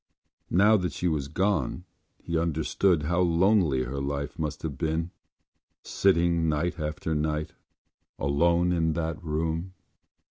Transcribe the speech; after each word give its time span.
Now 0.49 0.77
that 0.77 0.93
she 0.93 1.07
was 1.07 1.27
gone 1.27 1.85
he 2.17 2.35
understood 2.35 3.03
how 3.03 3.19
lonely 3.19 3.83
her 3.83 4.01
life 4.01 4.39
must 4.39 4.63
have 4.63 4.75
been, 4.75 5.11
sitting 5.83 6.49
night 6.49 6.79
after 6.79 7.13
night 7.13 7.53
alone 8.17 8.71
in 8.71 8.93
that 8.93 9.23
room. 9.23 9.73